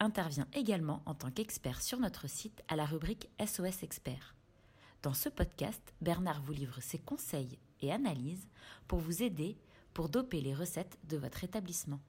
[0.00, 4.34] intervient également en tant qu'expert sur notre site à la rubrique SOS Expert.
[5.02, 8.48] Dans ce podcast, Bernard vous livre ses conseils et analyses
[8.88, 9.56] pour vous aider
[9.94, 12.00] pour doper les recettes de votre établissement.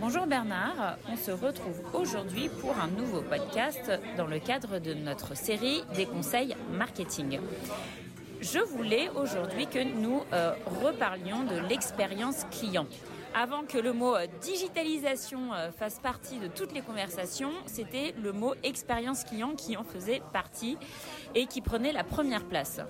[0.00, 5.34] Bonjour Bernard, on se retrouve aujourd'hui pour un nouveau podcast dans le cadre de notre
[5.36, 7.38] série des conseils marketing.
[8.52, 12.86] Je voulais aujourd'hui que nous euh, reparlions de l'expérience client.
[13.34, 18.32] Avant que le mot euh, digitalisation euh, fasse partie de toutes les conversations, c'était le
[18.32, 20.76] mot expérience client qui en faisait partie
[21.34, 22.80] et qui prenait la première place.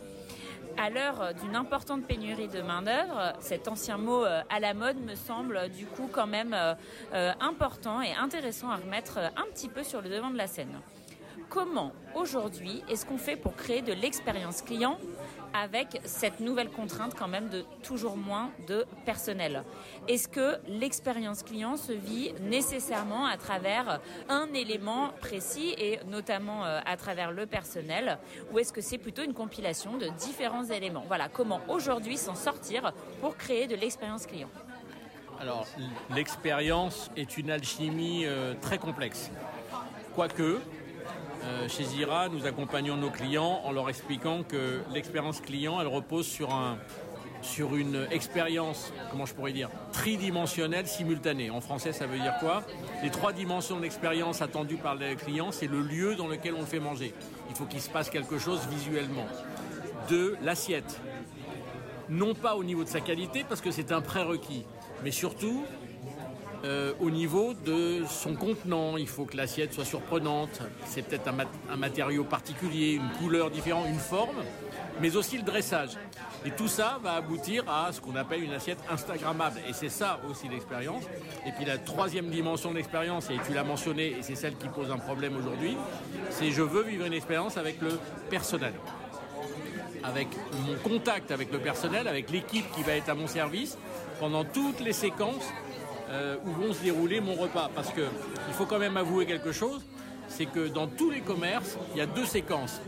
[0.77, 5.69] À l'heure d'une importante pénurie de main-d'œuvre, cet ancien mot à la mode me semble
[5.69, 6.57] du coup quand même
[7.13, 10.81] important et intéressant à remettre un petit peu sur le devant de la scène.
[11.49, 14.99] Comment aujourd'hui est-ce qu'on fait pour créer de l'expérience client
[15.55, 19.63] avec cette nouvelle contrainte quand même de toujours moins de personnel.
[20.09, 26.81] Est-ce que l'expérience client se vit nécessairement à travers un élément précis et notamment euh,
[26.85, 28.19] à travers le personnel
[28.53, 31.05] ou est-ce que c'est plutôt une compilation de différents éléments?
[31.07, 34.51] Voilà, comment aujourd'hui s'en sortir pour créer de l'expérience client?
[35.41, 35.67] Alors,
[36.11, 39.31] l'expérience est une alchimie euh, très complexe.
[40.15, 40.61] Quoique,
[41.45, 46.27] euh, chez Zira, nous accompagnons nos clients en leur expliquant que l'expérience client, elle repose
[46.27, 46.79] sur, un,
[47.43, 51.51] sur une expérience, comment je pourrais dire, tridimensionnelle simultanée.
[51.51, 52.63] En français, ça veut dire quoi?
[53.03, 56.61] Les trois dimensions de l'expérience attendues par les clients, c'est le lieu dans lequel on
[56.61, 57.13] le fait manger.
[57.51, 59.27] Il faut qu'il se passe quelque chose visuellement.
[60.09, 61.01] Deux, l'assiette.
[62.09, 64.65] Non pas au niveau de sa qualité, parce que c'est un prérequis,
[65.03, 65.65] mais surtout
[66.65, 68.97] euh, au niveau de son contenant.
[68.97, 70.63] Il faut que l'assiette soit surprenante.
[70.87, 74.43] C'est peut-être un, matériau particulier, une couleur différente, une forme,
[75.01, 75.91] mais aussi le dressage.
[76.47, 79.61] Et tout ça va aboutir à ce qu'on appelle une assiette Instagrammable.
[79.69, 81.05] Et c'est ça aussi l'expérience.
[81.47, 84.69] Et puis la troisième dimension de l'expérience, et tu l'as mentionné, et c'est celle qui
[84.69, 85.77] pose un problème aujourd'hui,
[86.31, 87.99] c'est je veux vivre une expérience avec le
[88.31, 88.73] personnel
[90.05, 90.29] avec
[90.67, 93.79] mon contact avec le personnel, avec l'équipe qui va être à mon service
[94.21, 95.51] pendant toutes les séquences
[96.15, 97.71] euh, où vont se dérouler mon repas.
[97.75, 98.03] Parce que
[98.49, 99.83] il faut quand même avouer quelque chose,
[100.29, 102.81] c'est que dans tous les commerces, il y a deux séquences.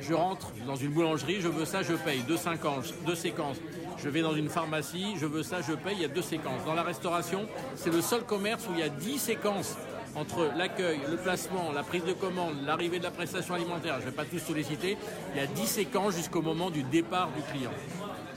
[0.00, 2.22] Je rentre dans une boulangerie, je veux ça, je paye.
[2.26, 2.92] Deux séquences.
[3.06, 3.56] Deux séquences.
[3.96, 5.94] Je vais dans une pharmacie, je veux ça, je paye.
[5.96, 6.64] Il y a deux séquences.
[6.66, 7.46] Dans la restauration,
[7.76, 9.76] c'est le seul commerce où il y a dix séquences
[10.16, 13.96] entre l'accueil, le placement, la prise de commande, l'arrivée de la prestation alimentaire.
[13.96, 14.96] Je ne vais pas tous tous les citer.
[15.34, 17.72] Il y a dix séquences jusqu'au moment du départ du client.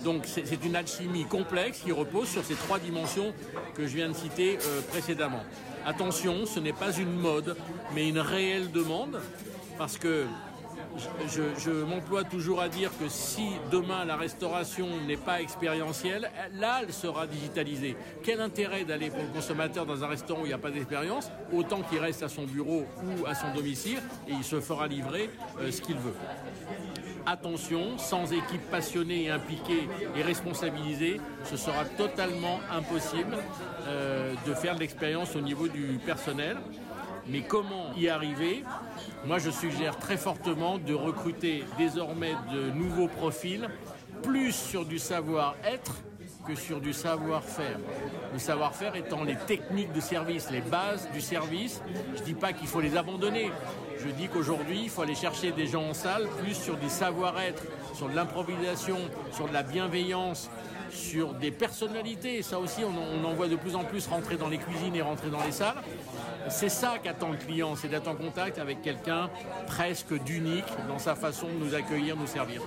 [0.07, 3.33] Donc c'est une alchimie complexe qui repose sur ces trois dimensions
[3.75, 5.43] que je viens de citer euh, précédemment.
[5.85, 7.57] Attention, ce n'est pas une mode,
[7.93, 9.19] mais une réelle demande,
[9.77, 10.25] parce que
[11.27, 16.93] je, m'emploie toujours à dire que si demain la restauration n'est pas expérientielle, là elle
[16.93, 17.95] sera digitalisée.
[18.23, 21.31] Quel intérêt d'aller pour le consommateur dans un restaurant où il n'y a pas d'expérience,
[21.53, 25.29] autant qu'il reste à son bureau ou à son domicile et il se fera livrer
[25.59, 26.13] euh, ce qu'il veut
[27.27, 33.37] attention, sans équipe passionnée et impliquée et responsabilisée, ce sera totalement impossible
[33.85, 36.57] euh, de faire de l'expérience au niveau du personnel.
[37.29, 38.63] Mais comment y arriver?
[39.25, 43.67] Moi, je suggère très fortement de recruter désormais de nouveaux profils,
[44.23, 45.95] plus sur du savoir-être
[46.47, 47.79] que sur du savoir-faire.
[48.31, 51.81] Le savoir-faire étant les techniques de service, les bases du service.
[52.15, 53.51] Je ne dis pas qu'il faut les abandonner.
[53.99, 57.63] Je dis qu'aujourd'hui, il faut aller chercher des gens en salle plus sur des savoir-être,
[57.93, 58.97] sur de l'improvisation,
[59.33, 60.49] sur de la bienveillance,
[60.91, 62.41] sur des personnalités.
[62.41, 65.29] Ça aussi, on, en voit de plus en plus rentrer dans les cuisines et rentrer
[65.29, 65.81] dans les salles.
[66.49, 69.29] C'est ça qu'attend le client, c'est d'être en contact avec quelqu'un
[69.65, 72.61] presque d'unique dans sa façon de nous accueillir, nous servir.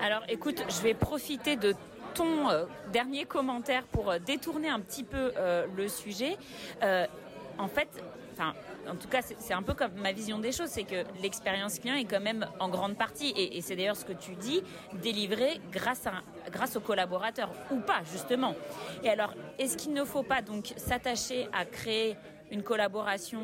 [0.00, 1.74] Alors écoute, je vais profiter de
[2.14, 6.36] ton euh, dernier commentaire pour euh, détourner un petit peu euh, le sujet.
[7.58, 7.88] en fait,
[8.40, 11.96] en tout cas, c'est un peu comme ma vision des choses, c'est que l'expérience client
[11.96, 14.62] est quand même en grande partie, et, c'est d'ailleurs ce que tu dis,
[14.94, 16.04] délivré grâce,
[16.50, 18.54] grâce aux collaborateurs, ou pas, justement.
[19.02, 22.16] Et alors, est-ce qu'il ne faut pas donc s'attacher à créer
[22.50, 23.40] une collaboration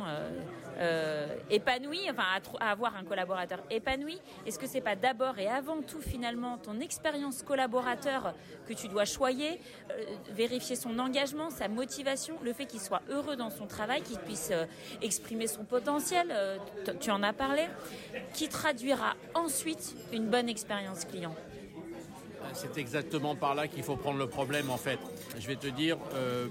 [1.51, 2.25] épanouie, enfin
[2.61, 6.81] à, avoir un collaborateur épanoui Est-ce que c'est pas d'abord et avant tout finalement ton
[6.81, 8.35] expérience collaborateur
[8.67, 9.61] que tu dois choyer,
[10.31, 14.53] vérifier son engagement, sa motivation, le fait qu'il soit heureux dans son travail, qu'il puisse
[15.01, 16.35] exprimer son potentiel,
[17.01, 17.67] tu en as parlé,
[18.33, 21.35] qui traduira ensuite une bonne expérience client?
[22.53, 24.99] C'est exactement par là qu'il faut prendre le problème en fait.
[25.39, 26.47] Je vais te dire, euh,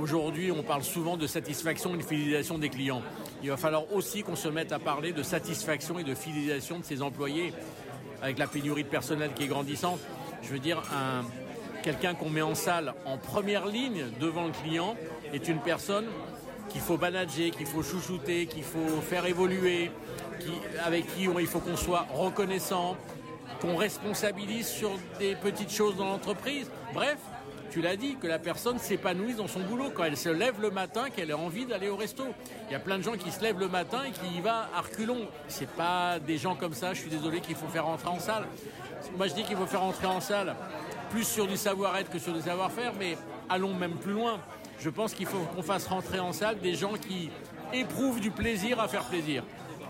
[0.00, 3.02] aujourd'hui on parle souvent de satisfaction et de fidélisation des clients.
[3.42, 6.84] Il va falloir aussi qu'on se mette à parler de satisfaction et de fidélisation de
[6.84, 7.52] ses employés
[8.22, 10.00] avec la pénurie de personnel qui est grandissante.
[10.42, 11.24] Je veux dire, un,
[11.82, 14.96] quelqu'un qu'on met en salle en première ligne devant le client
[15.32, 16.06] est une personne
[16.68, 19.90] qu'il faut manager, qu'il faut chouchouter, qu'il faut faire évoluer,
[20.84, 22.96] avec qui il faut qu'on soit reconnaissant,
[23.60, 26.70] qu'on responsabilise sur des petites choses dans l'entreprise.
[26.94, 27.18] Bref,
[27.70, 30.70] tu l'as dit, que la personne s'épanouisse dans son boulot, quand elle se lève le
[30.70, 32.24] matin, qu'elle ait envie d'aller au resto.
[32.68, 34.50] Il y a plein de gens qui se lèvent le matin et qui y vont
[34.50, 35.28] à reculons.
[35.48, 38.46] C'est pas des gens comme ça, je suis désolé, qu'il faut faire rentrer en salle.
[39.16, 40.54] Moi, je dis qu'il faut faire rentrer en salle
[41.10, 43.16] plus sur du savoir-être que sur du savoir-faire, mais
[43.48, 44.38] allons même plus loin.
[44.78, 47.30] Je pense qu'il faut qu'on fasse rentrer en salle des gens qui
[47.72, 49.44] éprouvent du plaisir à faire plaisir.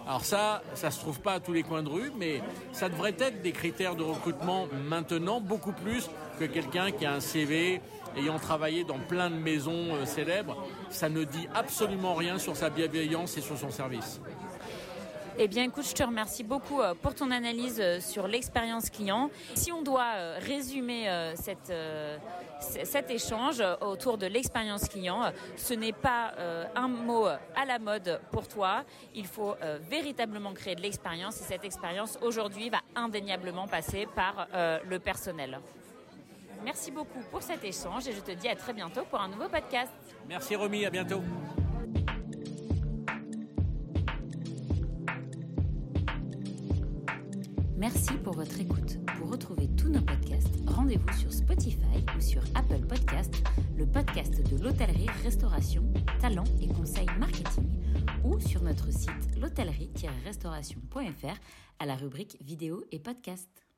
[0.06, 2.43] Alors ça, ça se trouve pas à tous les coins de rue, mais
[2.73, 7.20] ça devrait être des critères de recrutement maintenant beaucoup plus que quelqu'un qui a un
[7.20, 7.81] CV
[8.17, 10.56] ayant travaillé dans plein de maisons euh, célèbres.
[10.91, 14.20] Ça ne dit absolument rien sur sa bienveillance et sur son service.
[15.42, 19.31] Eh bien, écoute, je te remercie beaucoup euh, pour ton analyse euh, sur l'expérience client.
[19.54, 26.34] Si on doit euh, résumer cet échange autour de l'expérience client, ce n'est pas
[26.75, 28.84] un mot à la mode pour toi.
[29.14, 29.54] Il faut
[29.88, 34.46] véritablement créer de l'expérience et cette expérience aujourd'hui va indéniablement passer par
[34.84, 35.58] le personnel.
[36.64, 39.48] Merci beaucoup pour cet échange et je te dis à très bientôt pour un nouveau
[39.48, 39.92] podcast.
[40.28, 41.22] Merci Romy, à bientôt.
[48.22, 48.99] Pour votre écoute.
[49.19, 53.43] Pour retrouver tous nos podcasts, rendez-vous sur Spotify ou sur Apple Podcasts,
[53.76, 55.84] le podcast de l'hôtellerie-restauration,
[56.20, 57.69] talent et conseils marketing,
[58.25, 61.38] ou sur notre site l'hôtellerie-restauration.fr
[61.78, 63.69] à la rubrique vidéo et podcast.